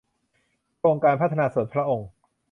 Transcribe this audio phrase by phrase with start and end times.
[0.77, 2.09] โครงการพัฒนาส่วนพระองค์